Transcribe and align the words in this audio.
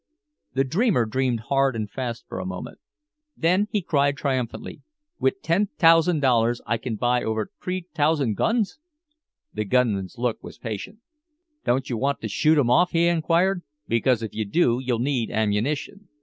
The 0.55 0.63
dreamer 0.63 1.05
dreamed 1.05 1.41
hard 1.41 1.75
and 1.75 1.87
fast 1.87 2.25
for 2.27 2.39
a 2.39 2.43
moment. 2.47 2.79
"Then," 3.37 3.67
he 3.69 3.83
cried 3.83 4.17
triumphantly, 4.17 4.81
"wit' 5.19 5.43
ten 5.43 5.67
t'ousand 5.77 6.21
dollairs 6.23 6.59
I 6.65 6.77
can 6.77 6.95
buy 6.95 7.21
over 7.21 7.51
t'ree 7.61 7.85
t'ousand 7.93 8.35
guns!" 8.35 8.79
The 9.53 9.63
gunman's 9.63 10.17
look 10.17 10.41
was 10.43 10.57
patient. 10.57 11.01
"Don't 11.65 11.87
you 11.87 11.97
want 11.97 12.19
to 12.21 12.27
shoot 12.27 12.57
'em 12.57 12.71
off?" 12.71 12.93
he 12.93 13.05
inquired. 13.05 13.61
"Because 13.87 14.23
if 14.23 14.33
you 14.33 14.43
do 14.43 14.79
you'll 14.81 14.97
need 14.97 15.29
ammunition. 15.29 16.07